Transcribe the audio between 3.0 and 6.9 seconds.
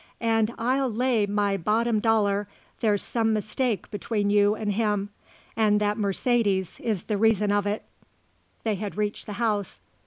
some mistake between you and him, and that Mercedes